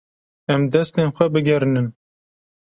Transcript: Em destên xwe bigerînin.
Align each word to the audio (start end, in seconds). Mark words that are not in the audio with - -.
Em 0.53 0.61
destên 0.73 1.07
xwe 1.15 1.25
bigerînin. 1.33 1.87